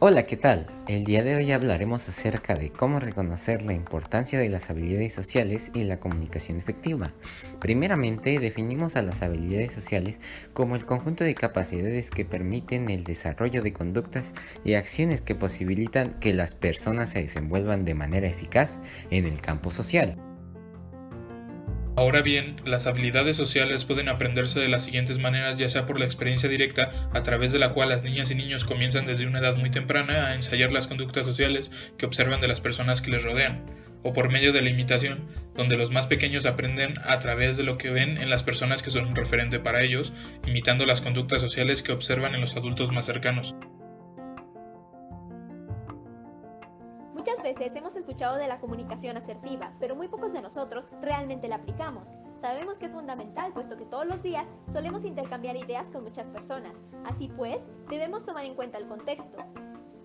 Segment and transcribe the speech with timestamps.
[0.00, 0.68] Hola, ¿qué tal?
[0.86, 5.72] El día de hoy hablaremos acerca de cómo reconocer la importancia de las habilidades sociales
[5.74, 7.14] y la comunicación efectiva.
[7.58, 10.20] Primeramente, definimos a las habilidades sociales
[10.52, 14.34] como el conjunto de capacidades que permiten el desarrollo de conductas
[14.64, 18.78] y acciones que posibilitan que las personas se desenvuelvan de manera eficaz
[19.10, 20.27] en el campo social.
[21.98, 26.04] Ahora bien, las habilidades sociales pueden aprenderse de las siguientes maneras, ya sea por la
[26.04, 29.56] experiencia directa, a través de la cual las niñas y niños comienzan desde una edad
[29.56, 33.66] muy temprana a ensayar las conductas sociales que observan de las personas que les rodean,
[34.04, 37.78] o por medio de la imitación, donde los más pequeños aprenden a través de lo
[37.78, 40.12] que ven en las personas que son un referente para ellos,
[40.46, 43.56] imitando las conductas sociales que observan en los adultos más cercanos.
[47.12, 51.56] Muchas veces hemos escuchado de la comunicación asertiva, pero muy pocos de nosotros realmente la
[51.56, 52.08] aplicamos.
[52.40, 56.72] Sabemos que es fundamental, puesto que todos los días solemos intercambiar ideas con muchas personas.
[57.04, 59.36] Así pues, debemos tomar en cuenta el contexto.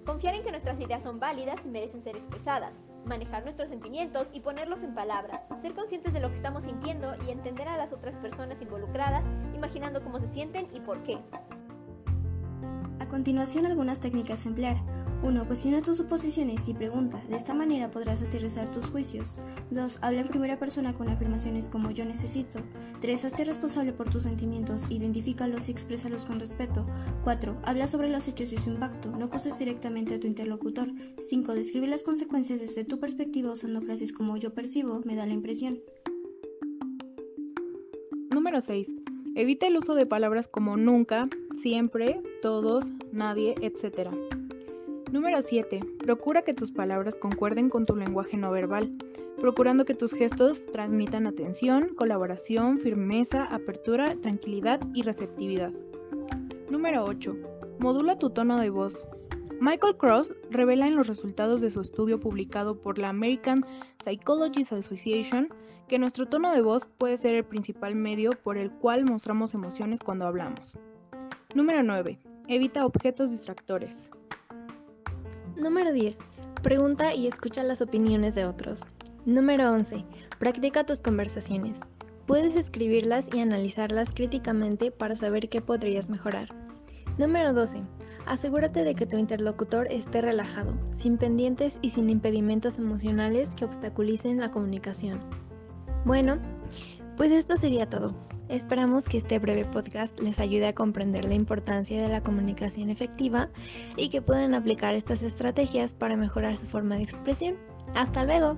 [0.05, 2.77] Confiar en que nuestras ideas son válidas y merecen ser expresadas.
[3.05, 5.39] Manejar nuestros sentimientos y ponerlos en palabras.
[5.61, 9.23] Ser conscientes de lo que estamos sintiendo y entender a las otras personas involucradas,
[9.55, 11.19] imaginando cómo se sienten y por qué.
[12.99, 15.02] A continuación, algunas técnicas a emplear.
[15.23, 15.47] 1.
[15.47, 17.23] Cuestiona tus suposiciones y pregunta.
[17.29, 19.39] De esta manera podrás aterrizar tus juicios.
[19.71, 19.99] 2.
[20.01, 22.59] Habla en primera persona con afirmaciones como yo necesito.
[22.99, 23.25] 3.
[23.25, 26.85] Hazte responsable por tus sentimientos, identifícalos y exprésalos con respeto.
[27.23, 27.57] 4.
[27.63, 29.09] Habla sobre los hechos y su impacto.
[29.11, 30.91] No acuses directamente a tu interlocutor.
[31.19, 31.53] 5.
[31.53, 35.79] Describe las consecuencias desde tu perspectiva usando frases como yo percibo, me da la impresión.
[38.29, 38.87] Número 6.
[39.35, 44.09] Evita el uso de palabras como nunca, siempre, todos, nadie, etc.
[45.13, 45.79] Número 7.
[45.99, 48.91] Procura que tus palabras concuerden con tu lenguaje no verbal,
[49.39, 55.71] procurando que tus gestos transmitan atención, colaboración, firmeza, apertura, tranquilidad y receptividad.
[56.71, 57.35] Número 8.
[57.77, 59.05] Modula tu tono de voz.
[59.61, 63.63] Michael Cross revela en los resultados de su estudio publicado por la American
[64.03, 65.49] Psychological Association
[65.87, 69.99] que nuestro tono de voz puede ser el principal medio por el cual mostramos emociones
[69.99, 70.75] cuando hablamos.
[71.53, 72.17] Número 9.
[72.47, 74.09] Evita objetos distractores.
[75.55, 76.17] Número 10.
[76.63, 78.81] Pregunta y escucha las opiniones de otros.
[79.25, 80.03] Número 11.
[80.39, 81.81] Practica tus conversaciones.
[82.25, 86.49] Puedes escribirlas y analizarlas críticamente para saber qué podrías mejorar.
[87.19, 87.83] Número 12.
[88.25, 94.39] Asegúrate de que tu interlocutor esté relajado, sin pendientes y sin impedimentos emocionales que obstaculicen
[94.39, 95.19] la comunicación.
[96.03, 96.39] Bueno,
[97.15, 98.15] pues esto sería todo.
[98.49, 103.49] Esperamos que este breve podcast les ayude a comprender la importancia de la comunicación efectiva
[103.95, 107.55] y que puedan aplicar estas estrategias para mejorar su forma de expresión.
[107.95, 108.57] Hasta luego.